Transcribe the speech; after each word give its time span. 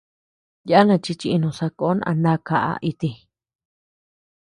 Yana 0.69 0.95
chi 1.03 1.13
chìnu 1.21 1.49
sako 1.57 1.85
a 2.09 2.11
nda 2.19 2.33
kaʼa 2.47 2.73
iti. 2.89 3.09